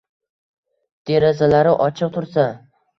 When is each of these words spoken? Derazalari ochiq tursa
Derazalari 1.11 1.77
ochiq 1.89 2.13
tursa 2.19 2.53